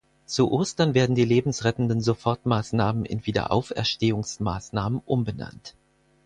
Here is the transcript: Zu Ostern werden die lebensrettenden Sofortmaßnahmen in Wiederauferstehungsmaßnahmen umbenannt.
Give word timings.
Zu 0.25 0.51
Ostern 0.51 0.95
werden 0.95 1.13
die 1.15 1.25
lebensrettenden 1.25 2.01
Sofortmaßnahmen 2.01 3.05
in 3.05 3.23
Wiederauferstehungsmaßnahmen 3.27 5.03
umbenannt. 5.05 5.75